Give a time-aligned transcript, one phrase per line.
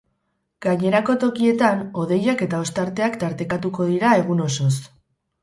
[0.65, 4.73] Gainerako tokietan, hodeiak eta ostarteak tartekatuko dira egun osoz.